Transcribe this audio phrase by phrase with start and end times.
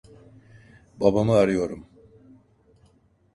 [0.99, 1.87] Babamı arıyorum.